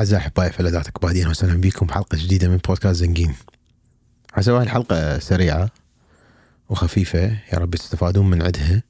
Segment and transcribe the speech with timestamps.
[0.00, 3.34] أعزائي أحبائي فلذاتك بعدين وسهلا بكم بحلقة جديدة من بودكاست زنقين
[4.32, 5.70] حسوي الحلقة سريعة
[6.68, 7.18] وخفيفة
[7.52, 8.82] يا رب تستفادون من عدها.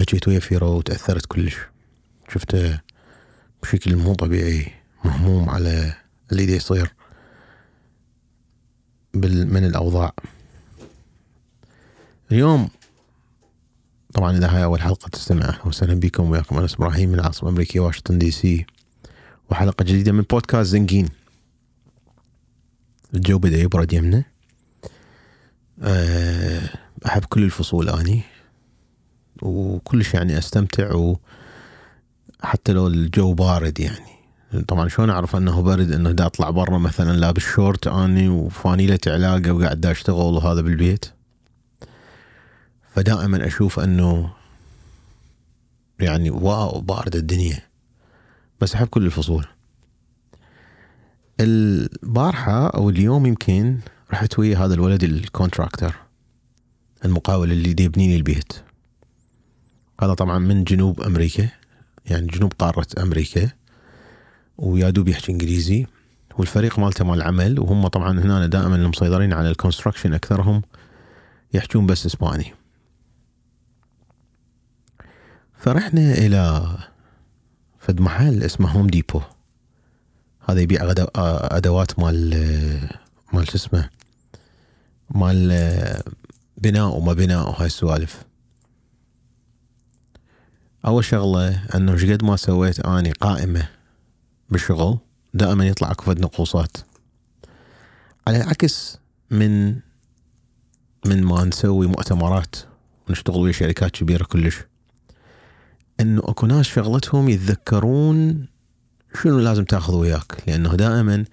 [0.00, 1.56] حكيت ويا فيرو وتأثرت كلش.
[2.28, 2.80] شفته
[3.62, 4.72] بشكل مو طبيعي
[5.04, 5.94] مهموم على
[6.32, 6.94] اللي دي يصير
[9.14, 10.12] من الأوضاع.
[12.32, 12.68] اليوم
[14.14, 15.44] طبعا إذا هاي أول حلقة تستمع.
[15.44, 16.30] أهلا وسهلا بكم.
[16.30, 18.66] وياكم أنس إبراهيم من العاصمه الامريكيه واشنطن دي سي.
[19.50, 21.08] وحلقة جديدة من بودكاست زنقين
[23.14, 24.24] الجو بدأ يبرد يمنا
[25.82, 26.70] أه،
[27.06, 28.22] أحب كل الفصول أني.
[29.42, 30.94] وكلش يعني أستمتع.
[30.94, 31.18] و
[32.42, 34.18] حتى لو الجو بارد يعني.
[34.68, 39.52] طبعا شلون أعرف أنه برد؟ أنه دا أطلع برا مثلا لابس شورت أني وفانيلة علاقة
[39.52, 41.04] وقاعد دا أشتغل وهذا بالبيت.
[42.98, 44.30] فدائما أشوف أنه
[46.00, 47.58] يعني wow بارد الدنيا.
[48.60, 49.46] بس أحب كل الفصول.
[51.40, 53.78] البارحة أو اليوم يمكن
[54.12, 55.94] رحت ويا هذا الولد ال contractor
[57.04, 58.52] المقاول اللي يبني لي البيت.
[60.00, 61.48] هذا طبعا من جنوب أمريكا
[62.06, 63.50] يعني جنوب قارة أمريكا
[64.58, 65.86] ويا دوب يحكي إنجليزي.
[66.38, 70.62] والفريق مالته مال العمل وهم طبعا هنا دائما المسيطرين على ال construction أكثرهم
[71.54, 72.57] يحجون بس إسباني.
[75.58, 76.76] فرحنا إلى
[77.78, 79.20] فد محل اسمه هوم ديبو
[80.48, 82.30] هذا يبيع أدوات مال
[83.32, 83.90] مال شو اسمه؟
[85.10, 86.02] مال
[86.56, 88.22] بناء ومال بناء وهاي السوالف.
[90.86, 93.68] أول شغلة إنه إيش قد ما سويت أني قائمة
[94.50, 94.98] بالشغل
[95.34, 96.76] دائما يطلع اكو نقوصات.
[98.26, 98.98] على العكس
[99.30, 99.68] من
[101.06, 102.56] من ما نسوي مؤتمرات
[103.08, 104.56] ونشتغل ويا شركات كبيرة كلش.
[106.00, 108.46] إنه أكو ناس شغلتهم يتذكرون
[109.22, 111.24] شنو لازم تاخذ وياك لأنه دائما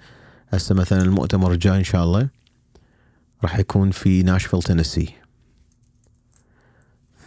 [0.49, 2.29] هسه مثلا المؤتمر الجاي إن شاء الله
[3.43, 5.13] راح يكون في ناشفيل تنسي.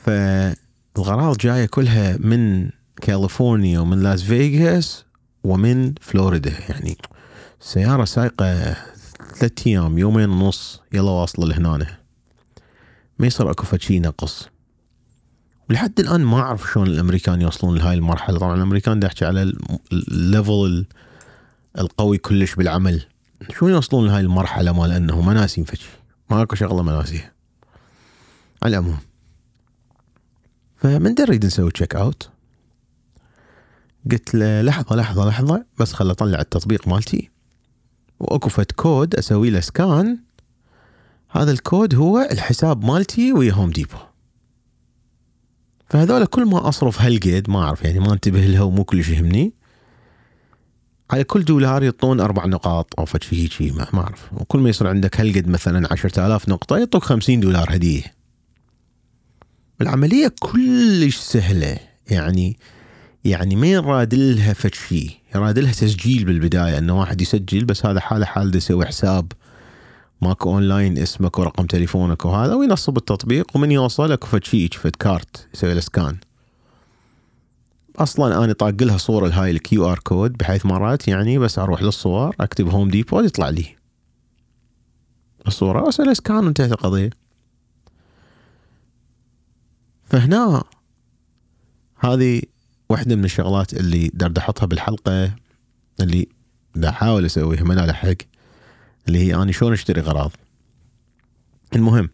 [0.05, 2.71] فالغراض جاية كلها من
[3.03, 5.05] كاليفورنيا ومن لاس فيغاس
[5.45, 6.97] ومن فلوريدا يعني
[7.61, 8.77] سيارة سايقة
[9.35, 11.99] ثلاث أيام يومين ونص يلا واصلة لهنا.
[13.19, 14.49] ما يصير أكو فشي نقص
[15.71, 18.39] ولحد الآن ما أعرف شلون الأمريكان يوصلون لهاي المرحلة.
[18.39, 19.53] طبعا الأمريكان احكي على
[19.93, 20.87] ال level
[21.79, 23.05] القوي كلش بالعمل.
[23.59, 25.89] شلون يوصلون لهاي المرحلة مال انه ما ناسين فشي
[26.31, 27.33] ما اكو شغلة ما ناسيها
[28.63, 28.99] على العموم.
[30.77, 32.31] فمن نريد نسوي check out
[34.11, 37.31] قلت له لحظة لحظة لحظة بس خل أطلع التطبيق مالتي.
[38.21, 40.19] وأكو كود أسوي له scan
[41.31, 44.08] هذا الكود هو الحساب مالتي ويا هوم ديبو
[45.91, 49.53] فهذول كل ما أصرف هالقد ما أعرف يعني ما أنتبه لها ومو كلش يهمني.
[51.11, 54.33] على كل دولار يعطون أربع نقاط أو فشي هيجي ما, ما أعرف.
[54.33, 58.03] وكل ما يصير عندك هالقد مثلا 10000 نقطة يعطوك 50 دولار هدية.
[59.81, 61.79] العملية كلش سهلة
[62.11, 62.59] يعني
[63.25, 68.27] يعني ما يراد لها فشي يراد لها تسجيل بالبداية إنه واحد يسجل بس هذا حاله
[68.27, 69.33] حال يسوي حساب
[70.21, 75.49] ماكو أونلاين اسمك ورقم تليفونك وهذا وينصب التطبيق ومن يوصل اكو فد شيء فد كارت
[75.55, 76.17] يسوي له scan.
[77.97, 82.37] أصلا أنا طاق لها صورة لهاي ال QR code بحيث مرات يعني بس أروح للصور
[82.41, 83.77] أكتب هوم ديبو يطلع لي.
[85.47, 87.11] الصورة واسوي سكان وانتهت القضية
[90.05, 90.65] فهنا
[91.99, 92.43] هذه
[92.89, 95.35] واحدة من الشغلات اللي دردحطها احطها بالحلقة
[96.01, 96.29] اللي
[96.75, 98.38] دا أحاول أسويها ما لحق.
[99.09, 100.33] اللي هي اني شلون أشتري اغراض
[101.75, 102.11] المهم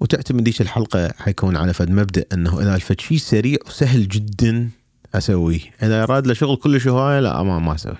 [0.00, 4.70] وتعتمد ديش الحلقة حيكون على فد مبدأ إنه إذا الفد شيء سريع وسهل جدا
[5.14, 5.60] أسويه.
[5.82, 7.96] إذا أراد له شغل كلش هواية لا ما ما أسوي.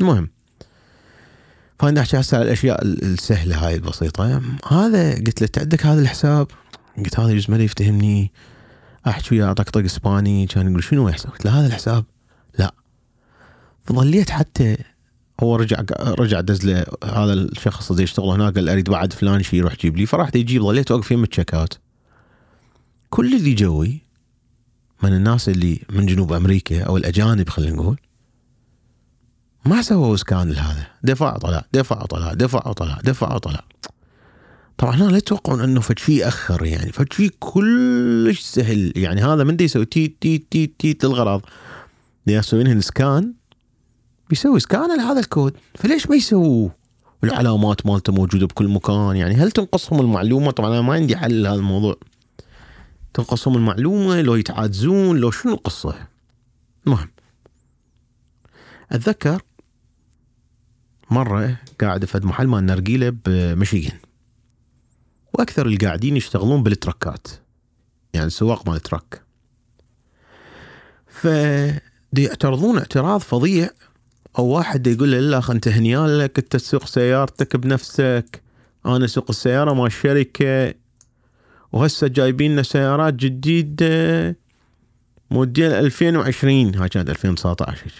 [0.00, 0.28] المهم
[1.78, 4.42] فأنا احكي هسه على الأشياء السهلة هاي البسيطة.
[4.68, 6.46] هذا قلت له عندك هذا الحساب؟
[6.96, 8.32] قلت هذا يجوز ما يفتهمني.
[9.06, 12.04] أحكي وياه طقطق إسباني كان يقول شنو يحسب؟ قلت له هذا الحساب؟
[12.58, 12.74] لا.
[13.84, 14.76] فظليت حتى
[15.40, 19.58] هو رجع رجع دز له هذا الشخص اللي يشتغل هناك قال أريد بعد فلان شيء
[19.58, 20.06] يروح جيب لي.
[20.06, 21.78] فرحت يجيب ظليت واقف يم التشيك آوت.
[23.10, 24.02] كل اللي جوي
[25.02, 27.96] من الناس اللي من جنوب أمريكا أو الأجانب خلينا نقول
[29.66, 30.86] ما سووا scan لهذا.
[31.02, 33.64] دفع وطلع دفع وطلع دفع وطلع دفع وطلع
[34.78, 36.92] طبعا هنا لا يتوقعون أنه فد شيء أخر يعني.
[36.92, 38.92] فد شيء كلش سهل.
[38.96, 41.42] يعني هذا من دي يسوي تي تي تي تي للغراض
[42.26, 43.37] يسوي لهم scan
[44.28, 45.56] بيسوي scan لهذا الكود.
[45.74, 46.74] فليش ما يسووه؟
[47.24, 49.16] العلامات مالته موجودة بكل مكان.
[49.16, 51.96] يعني هل تنقصهم المعلومة؟ طبعا أنا ما عندي حل لهذا الموضوع.
[53.14, 55.94] تنقصهم المعلومة لو يتعادزون لو شنو القصة؟
[56.86, 57.08] المهم.
[58.92, 59.42] أتذكر
[61.10, 63.98] مرة قاعد في محل مال نرجيلة بمشيغن
[65.32, 67.28] وأكثر القاعدين يشتغلون بالتركات.
[68.14, 69.22] يعني سواق مال ترك.
[71.06, 71.24] ف
[72.12, 73.70] يعترضون اعتراض فظيع
[74.38, 78.42] أو واحد يقول له لا أنت هنيان لك أنت تسوق سيارتك بنفسك.
[78.86, 80.74] أنا أسوق السيارة مال الشركة
[81.72, 84.36] وهسه جايبين لنا سيارات جديدة.
[85.30, 87.90] موديل 2020 هاي كانت 2019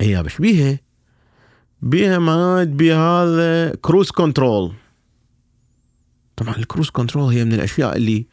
[0.00, 0.78] هي بش بيها.
[1.82, 4.72] بيها ماد بيها هذا cruise control.
[6.36, 8.26] طبعا ال cruise control هي من الأشياء اللي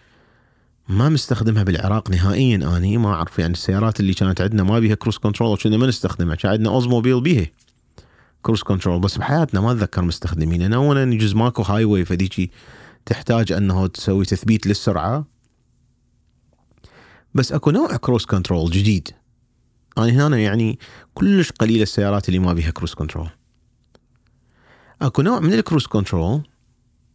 [0.87, 2.77] ما مستخدمها بالعراق نهائيا.
[2.77, 6.35] أني ما أعرف يعني السيارات اللي كانت عندنا ما بيها cruise control وكنا ما نستخدمها.
[6.35, 7.47] كان عندنا Oldsmobile بيها
[8.41, 10.61] cruise control بس بحياتنا ما أتذكر مستخدمين.
[10.61, 12.51] أنا وأنا يجوز ماكو highway فديكي
[13.05, 15.25] تحتاج أنه تسوي تثبيت للسرعة.
[17.33, 19.09] بس أكو نوع cruise control جديد.
[19.97, 20.79] أنا هنا يعني
[21.13, 23.29] كلش قليله السيارات اللي ما بيها كروز كنترول
[25.01, 26.41] أكو نوع من ال cruise control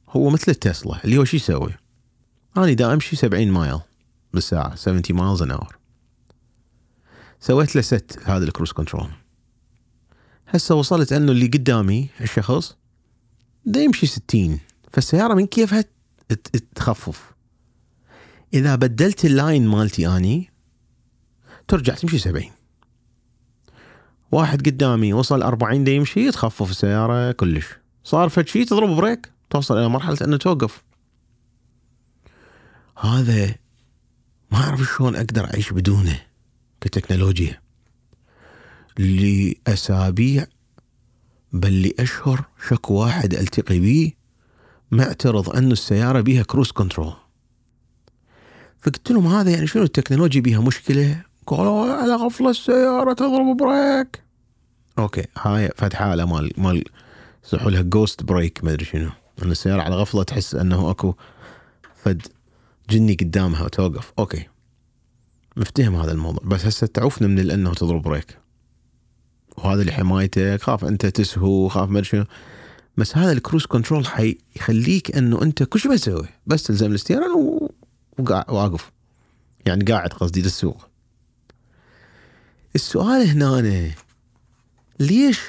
[0.09, 1.71] هو مثل التسلا اللي هو شو يسوي؟
[2.57, 3.81] أنا دا امشي 70 مايل
[4.35, 5.79] بالساعة 70 miles an hour
[7.41, 9.11] سويت له set هذا ال cruise control
[10.49, 12.77] هسه وصلت أنه اللي قدامي الشخص؟
[13.67, 14.61] دا يمشي 60
[14.93, 15.85] فالسيارة من كيفها
[16.75, 17.33] تخفف.
[18.55, 20.51] إذا بدلت ال lane مالتي أني
[21.69, 22.45] ترجع تمشي 70
[24.33, 27.67] واحد قدامي وصل 40 دا يمشي تخفف السيارة كلش.
[28.05, 30.83] صار فد شيء تضرب brake توصل إلى مرحلة أنه توقف.
[33.01, 33.55] هذا
[34.51, 36.21] ما أعرف شلون أقدر أعيش بدونه
[36.81, 37.61] كتكنولوجيا.
[38.99, 40.47] لأسابيع
[41.53, 44.13] بل لأشهر شكو واحد ألتقي به
[44.91, 47.13] معترض انه السيارة بيها cruise control.
[48.81, 54.23] فقلت لهم هذا يعني شنو التكنولوجيا بيها مشكلة؟ قالوا على غفلة السيارة تضرب brake.
[54.99, 56.85] okay هاي فد حاله مال مال
[57.45, 59.11] يصيحوا لها ghost brake ما أدري شنو.
[59.43, 61.15] أن السيارة على غفلة تحس أنه أكو
[62.05, 62.27] فد.
[62.91, 64.13] جني قدامها وتوقف.
[64.19, 64.47] okay.
[65.57, 66.43] مفتهم هذا الموضوع.
[66.45, 68.39] بس هسه تعوفنا من انه تضرب brake.
[69.59, 72.25] وهذا لحمايتك خاف أنت تسهو خاف ما شنو.
[72.97, 77.31] بس هذا ال cruise control حيخليك أنه أنت كل شيء بتسوي بس تلزم ال steering
[78.19, 78.91] وواقف
[79.67, 80.89] يعني قاعد قصدي للسوق.
[82.75, 83.91] السؤال هنا
[85.01, 85.41] ليش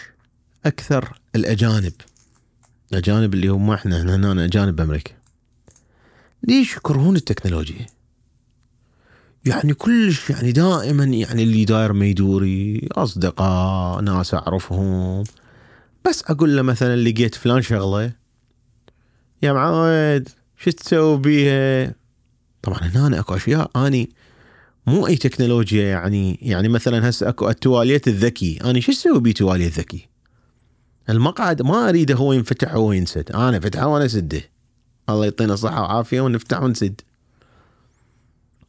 [0.65, 1.93] أكثر الأجانب؟
[2.91, 5.20] الأجانب اللي هم إحنا هنا أجانب بأمريكا.
[6.43, 7.85] ليش يكرهون التكنولوجيا؟
[9.45, 15.23] يعني كلش يعني دائما يعني اللي داير ما يدوري أصدقاء ناس أعرفهم
[16.05, 18.11] بس أقول له مثلا لقيت فلان شغلة
[19.43, 21.95] يا معايد شو تسوي بيها؟
[22.61, 24.09] طبعا هنا أكو أشياء أني
[24.87, 29.79] مو أي تكنولوجيا يعني يعني مثلا هسه أكو التواليت الذكي أنا شو أسوي بيه تواليت
[29.79, 30.07] ذكي؟
[31.09, 34.41] المقعد ما أريده هو ينفتح هو ينسد أنا فتحه وأنا أسده
[35.09, 37.01] الله يعطينا صحة وعافية ونفتح ونسد.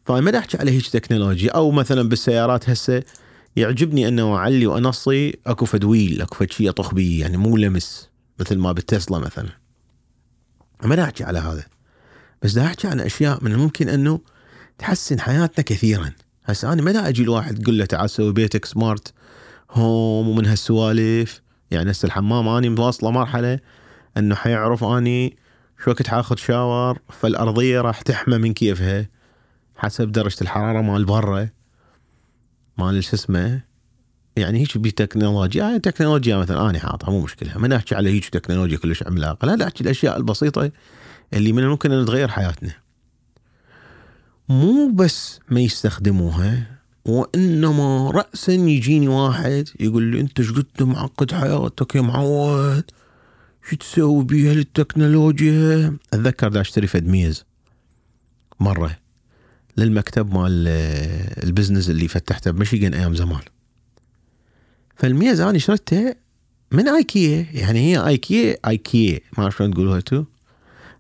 [0.05, 1.51] فما احكي على هيك تكنولوجيا.
[1.53, 3.03] أو مثلا بالسيارات هسه
[3.57, 8.09] يعجبني أنه أعلي وأنصي أكو فدويل أكو فد شيء اطخ بيه يعني مو لمس
[8.41, 9.49] مثل ما بالتسلا مثلا.
[10.85, 11.65] ما احكي على هذا.
[12.43, 14.21] بس دا احكي عن أشياء من الممكن أنه
[14.79, 16.13] تحسن حياتنا كثيرا.
[16.45, 19.13] هسه أنا ما أجي الواحد تقول له تعال سوي بيتك سمارت
[19.71, 21.43] هوم ومن هالسوالف.
[21.71, 23.59] يعني هسه الحمام أني مواصله مرحلة
[24.17, 25.37] أنه حيعرف أني
[25.85, 29.09] شو وقت حاخذ شاور فالأرضية راح تحمى من كيفها
[29.77, 31.49] حسب درجة الحرارة مال برا
[32.79, 33.61] مال شو اسمه
[34.37, 37.59] يعني هيك بتكنولوجيا هاي تكنولوجيا مثلا أنا حاطها مو مشكلة.
[37.59, 40.71] ما نحكي على هيك تكنولوجيا كلش عملاقة لا نحكي الأشياء البسيطة
[41.33, 42.73] اللي من الممكن ان تغير حياتنا.
[44.49, 46.67] مو بس ما يستخدموها
[47.05, 52.85] وإنما رأسا يجيني واحد يقول لي أنت إيش قد معقد حياتك يا معود؟
[53.71, 57.45] شو تسوي بيها التكنولوجيا أتذكر دا أشتري فد ميز.
[58.61, 58.99] مرة.
[59.77, 60.69] للمكتب مال
[61.45, 63.41] ال business اللي فتحته بمشيغن أيام زمان.
[64.97, 66.17] فالميز أنا شريتها
[66.73, 67.47] من آيكيا.
[67.53, 69.21] يعني هي IKEA IKEA.
[69.39, 70.25] ما أعرف شلون تقولوها تو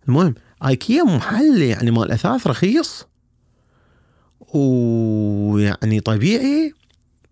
[0.08, 0.34] المهم
[0.66, 3.06] آيكيا محل يعني مال أثاث رخيص.
[4.54, 6.74] ويعني طبيعي.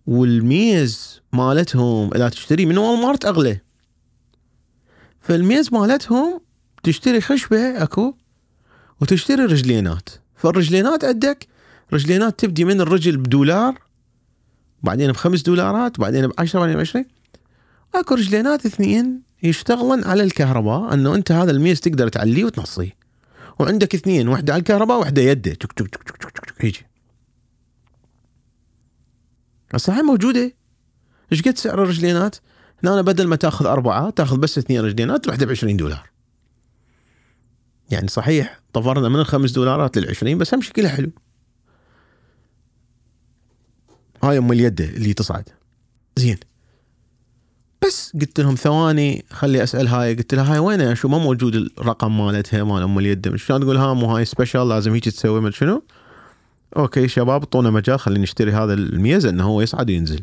[0.07, 3.61] والميز مالتهم إذا تشتري من Walmart أغلى.
[5.21, 6.41] فالميز مالتهم
[6.83, 8.15] تشتري خشبة أكو
[9.01, 10.09] وتشتري رجلينات.
[10.37, 11.47] فالرجلينات عندك
[11.93, 13.79] رجلينات تبدي من الرجل بدولار
[14.83, 17.05] بعدين بخمس دولارات بعدين بعشرة بعدين بعشرة
[17.95, 22.97] أكو رجلينات اثنين يشتغلن على الكهرباء إنه أنت هذا الميز تقدر تعليه وتنصيه.
[23.59, 25.55] وعندك اثنين واحدة على الكهرباء واحدة يدة.
[25.55, 26.87] تك تك تك تك تك هيجي.
[29.75, 30.53] هسه هاي موجودة.
[31.33, 32.37] إيش قد سعر الرجلينات؟
[32.85, 36.11] هنا بدل ما تأخذ أربعة تأخذ بس اثنين رجلينات واحدة ب 20 دولار.
[37.91, 41.11] يعني صحيح طفرنا من الخمس دولارات لل 20 بس هم شكلها حلو.
[44.23, 45.49] هاي أم اليد اللي تصعد.
[46.17, 46.39] زين.
[47.87, 52.19] بس قلت لهم ثواني خلي أسأل هاي قلت لها هاي وين شو ما موجود الرقم
[52.19, 55.83] مالتها مال أم اليد شلون تقول ها مو هاي special لازم هيك تسوي ما شنو
[56.77, 60.23] okay شباب اعطونا مجال خلينا نشتري هذا الميز إنه هو يصعد وينزل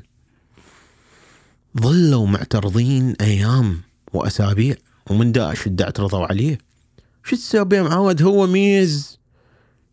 [1.81, 3.81] ظلوا معترضين أيام
[4.13, 4.75] وأسابيع
[5.09, 6.57] ومن دا أشده اعترضوا عليه.
[7.23, 9.19] شو تسوي معود هو ميز.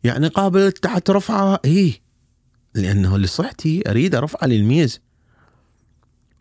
[0.05, 2.01] يعني قابل تحت رفعة؟ اي
[2.75, 5.01] لأنه لصحتي أريد ارفعه للميز.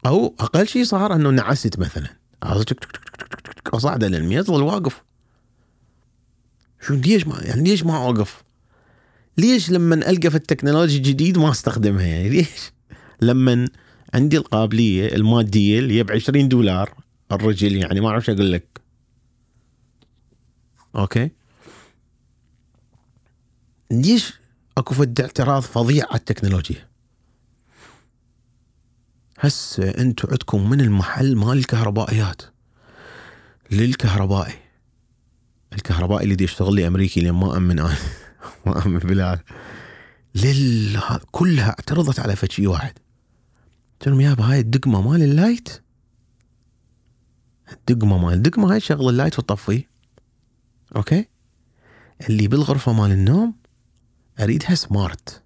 [0.06, 2.08] أو أقل شيء صار أنه نعست مثلا.
[3.74, 5.04] اصعد للميز ظل واقف
[6.82, 8.44] شو ليش ما يعني ليش ما أوقف؟
[9.38, 12.72] ليش لما ألقى في التكنولوجيا الجديد ما أستخدمها؟ يعني ليش؟
[13.22, 13.68] لما
[14.14, 16.94] عندي القابلية المادية اللي ب 20 دولار
[17.32, 18.82] الرجل يعني ما أعرف أقول لك.
[20.96, 21.32] okay؟
[23.92, 24.34] ليش
[24.78, 26.88] أكو فد اعتراض فظيع على التكنولوجيا؟
[29.40, 32.42] هسه أنتم عندكم من المحل مال الكهربائيات.
[33.72, 34.54] للكهربائي.
[35.74, 37.96] الكهربائي اللي دي يشتغل لي أمريكي لين ما أمن أنا.
[38.66, 39.40] ما أمن بلال.
[40.36, 41.00] لل
[41.32, 43.03] كلها اعترضت على فشي واحد.
[44.04, 45.82] قلت لهم يابا هاي الدقمة مال ال light؟
[47.72, 49.84] الدقمة مال الدقمة هاي شغل ال light وتطفي
[50.96, 51.26] okay؟
[52.30, 53.54] اللي بالغرفة مال النوم
[54.40, 55.42] اريدها smart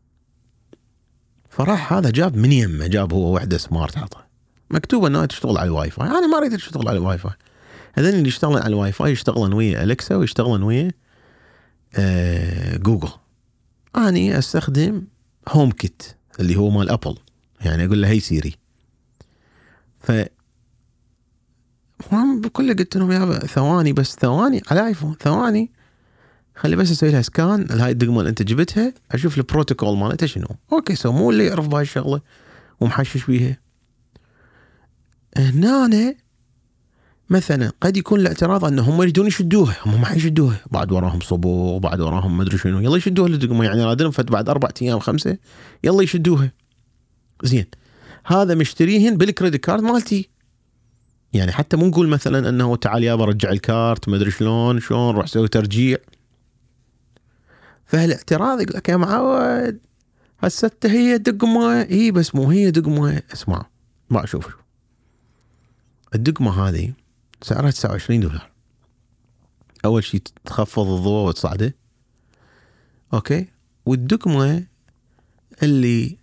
[1.49, 4.23] فراح هذا جاب من يمه جاب هو وحده smart عطى
[4.71, 6.07] مكتوب انها تشتغل على الواي فاي.
[6.07, 7.33] أنا ما أريد تشتغل على الواي فاي.
[7.93, 10.91] هذول اللي يشتغلون على الواي فاي يشتغلون ويا Alexa ويشتغلون ويا
[11.95, 13.09] آه جوجل
[13.95, 15.07] أني أستخدم
[15.50, 16.03] HomeKit
[16.39, 17.17] اللي هو مال Apple
[17.61, 18.55] يعني أقول له هي Siri.
[19.99, 20.11] ف
[22.43, 25.71] بكل قلت لهم يا ثواني بس ثواني على iPhone ثواني.
[26.55, 30.47] خلي بس أسوي لها scan هاي الدقمه اللي أنت جبتها أشوف البروتوكول مالتها شنو.
[30.74, 32.21] okay so مو اللي يعرف بهاي الشغلة
[32.79, 33.57] ومحشش بيها.
[35.37, 36.15] هنا أنا
[37.29, 40.59] مثلا قد يكون الاعتراض ان هم يريدون يشدوها هم ما حيشدوها.
[40.71, 42.79] بعد وراهم صبور بعد وراهم ما أدري شنو.
[42.79, 45.37] يلا يشدوها الدقمه يعني رادين فت بعد أربع أيام خمسة
[45.83, 46.51] يلا يشدوها.
[47.44, 47.65] زين.
[48.25, 50.29] هذا مشتريهن بال credit card مالتي.
[51.34, 55.15] يعني حتى مو نقول مثلا أنه تعال يابا رجع ال card ما أدري شلون شلون
[55.15, 55.98] روح سوي ترجيع.
[57.86, 59.79] فهالاعتراض يقول لك يا معود
[60.39, 63.65] هسه هي دقمه إي بس مو هي دقمه اسمع
[64.10, 64.58] ما أشوف
[66.15, 66.94] الدقمة هذه
[67.41, 68.50] سعرها 29 دولار.
[69.86, 71.75] أول شيء تخفض الضوء وتصعده.
[73.13, 73.47] Okay؟
[73.86, 74.63] والدقمة
[75.63, 76.16] اللي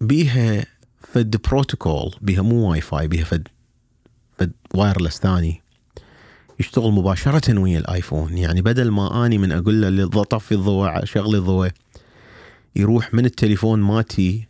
[0.00, 0.64] بيها
[0.98, 3.48] فد بروتوكول بيها مو واي فاي بيها فد
[4.38, 5.62] فد wireless ثاني.
[6.60, 8.38] يشتغل مباشرة ويا ال iPhone.
[8.38, 11.70] يعني بدل ما أني من أقول له طفي الضوء شغلي الضوء
[12.76, 14.46] يروح من التليفون مالتي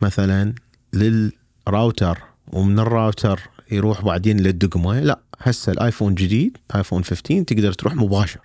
[0.00, 0.54] مثلا
[0.92, 5.00] للراوتر ومن الراوتر يروح بعدين للدقمة.
[5.00, 8.40] لا هسه ال iPhone جديد iPhone 15 تقدر تروح مباشر.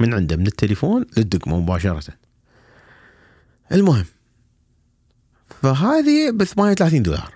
[0.00, 2.14] من عنده من التليفون للدقمة مباشرة.
[3.72, 4.04] المهم
[5.62, 7.34] فهذه ب 38 دولار.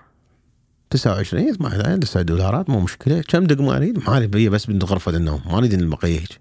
[0.89, 3.21] 29 8 9 دولارات مو مشكلة.
[3.21, 6.39] كم دقمة أريد؟ ما اريد بس بنت غرفة النوم ما أريد البقية هيك.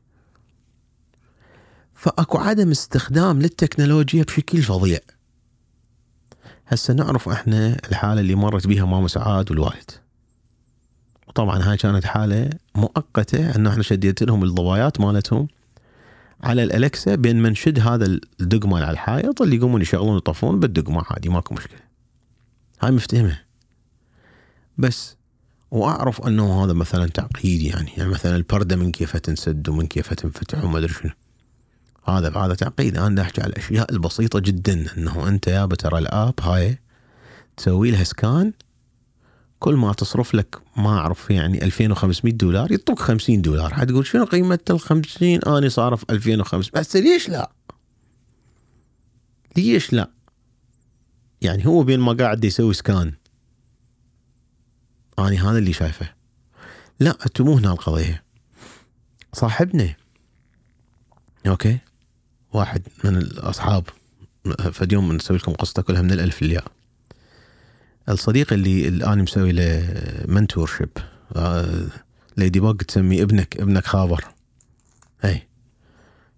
[1.94, 4.98] فأكو عدم استخدام للتكنولوجيا بشكل فظيع.
[6.66, 9.90] هسه نعرف إحنا الحالة اللي مرت بها ماما سعاد والوالد.
[11.28, 15.48] وطبعا هاي كانت حالة مؤقتة انه إحنا شديت لهم الضوايات مالتهم.
[16.42, 18.04] على الالكسا بين ما نشد هذا
[18.40, 21.78] الدقمة على الحائط اللي يقومون يشغلون ويطفون بالدقمة عادي ماكو مشكلة.
[22.80, 23.38] هاي مفتهمة.
[24.78, 25.16] بس
[25.70, 30.64] وأعرف أنه هذا مثلا تعقيد يعني يعني مثلا البردة من كيف تنسد ومن كيف تنفتح
[30.64, 31.10] وما أدري شنو.
[32.08, 32.96] هذا هذا تعقيد.
[32.96, 36.78] أنا أحكي على الأشياء البسيطة جدا أنه أنت يا ترى الآب هاي
[37.56, 38.52] تسوي لها سكان
[39.58, 43.74] كل ما تصرف لك ما أعرف يعني 2500 دولار يعطوك 50 دولار.
[43.74, 47.52] حتقول شنو قيمة ال 50 أنا صارف 2500 بس ليش لا؟
[49.56, 50.10] ليش لا؟
[51.42, 53.12] يعني هو بين ما قاعد يسوي سكان
[55.18, 56.12] أنا هذا اللي شايفه.
[57.00, 58.24] لا أنتم مو هنا القضية.
[59.32, 59.94] صاحبنا.
[61.46, 61.78] أوكي؟
[62.52, 63.84] واحد من الأصحاب.
[64.72, 66.64] فد يوم نسوي لكم قصته كلها من الألف للياء.
[68.08, 69.82] الصديق اللي الآن مسوي له
[70.28, 70.88] منتور شيب
[72.36, 74.24] ليدي بوج تسمي ابنك ابنك خابر
[75.24, 75.48] اي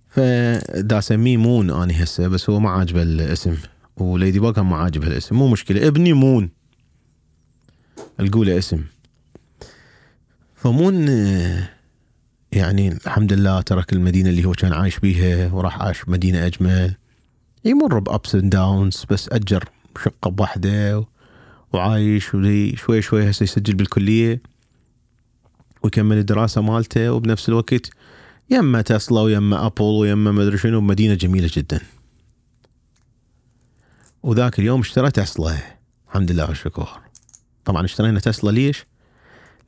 [0.09, 3.57] فدا أسميه مون اني هسه بس هو ما عاجبه الاسم.
[3.97, 5.37] وليدي بوج ما عاجبه الاسم.
[5.37, 5.87] مو مشكلة.
[5.89, 6.51] ابني مون.
[8.21, 8.85] القوله اسم.
[10.55, 11.09] فمون
[12.53, 16.95] يعني الحمد لله ترك المدينة اللي هو كان عايش بيها وراح عاش مدينة أجمل.
[17.65, 19.65] يمر ب ups and downs بس أجر
[20.05, 21.05] شقة بوحده
[21.73, 22.25] وعايش
[22.77, 24.43] شوي شوي هسه يسجل بالكلية
[25.83, 27.91] ويكمل الدراسة مالته وبنفس الوقت
[28.51, 31.81] يما تسلا ويما Apple ويما ما أدري شنو مدينة جميلة جدا.
[34.23, 35.59] وذاك اليوم اشترى تسلا
[36.09, 36.89] الحمد لله والشكر.
[37.65, 38.87] طبعا اشترينا تسلا ليش؟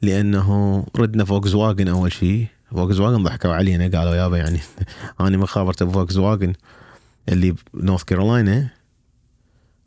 [0.03, 4.61] لأنه ردنا Volkswagen أول شيء Volkswagen ضحكوا علينا قالوا يابا يعني
[5.21, 6.53] أنا من خابرت ب Volkswagen
[7.29, 8.69] اللي ب North Carolina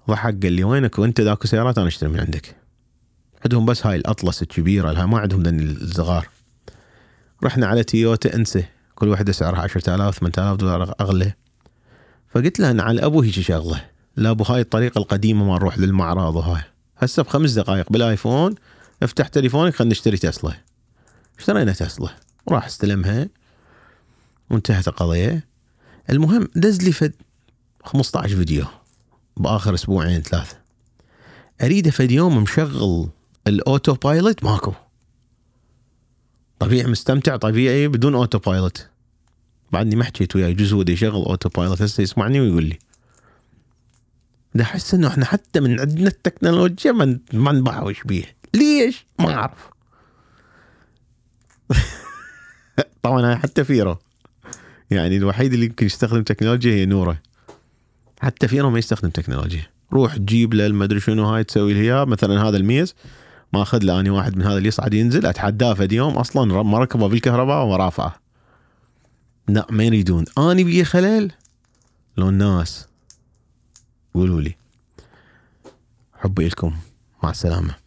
[0.09, 2.55] ضحك قال لي وينك وانت ذاك سيارات أنا أشتري من عندك.
[3.45, 6.27] عندهم بس هاي الأطلس الكبيرة لها ما عندهم ذن الصغار.
[7.43, 11.33] رحنا على تويوتا انسى كل وحدة سعرها 10000 8000 دولار أغلى.
[12.29, 16.35] فقلت له أنا على أبو هيك شغلة لا أبو هاي الطريقة القديمة ما نروح للمعرض
[16.35, 16.61] وهاي
[16.97, 18.55] هسه بخمس دقائق بال iPhone
[19.03, 20.53] افتح تليفونك خلينا نشتري تسلا.
[21.39, 22.09] اشترينا تسلا
[22.45, 23.29] وراح استلمها.
[24.49, 25.47] وانتهت القضية.
[26.09, 27.13] المهم دز لي فد
[27.83, 28.65] 15 فيديو.
[29.37, 30.57] بآخر أسبوعين ثلاثة.
[31.61, 33.09] اريده فد يوم مشغل
[33.47, 34.73] ال autopilot ماكو.
[36.59, 38.87] طبيعي مستمتع طبيعي بدون autopilot
[39.71, 42.79] بعدني ما حكيت وياه يجوز هو يشغل autopilot هسه يسمعني ويقول لي.
[44.55, 48.35] ده أحس إنه إحنا حتى من عندنا التكنولوجيا ما ما نبعوش بيه.
[48.53, 49.69] ليش؟ ما أعرف.
[53.03, 53.97] طبعا حتى فيرو.
[54.91, 57.17] يعني الوحيد اللي يمكن يستخدم تكنولوجيا هي نورة.
[58.23, 59.67] حتى فيرو ما يستخدم تكنولوجيا.
[59.93, 62.95] روح جيب له المدري شنو هاي تسوي له مثلا هذا الميز
[63.53, 66.79] ما اخذ له اني واحد من هذا اللي يصعد ينزل أتحداه فد يوم أصلا ما
[66.79, 68.15] ركبه بالكهرباء ورافعه.
[69.47, 70.25] لا ما يريدون.
[70.37, 71.31] أني بي خلل
[72.17, 72.87] لو الناس
[74.13, 74.55] قولوا لي.
[76.13, 76.75] حبي لكم.
[77.23, 77.82] مع السلامة.